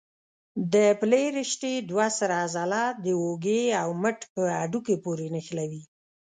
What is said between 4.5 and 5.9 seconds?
هډوکو پورې نښلوي.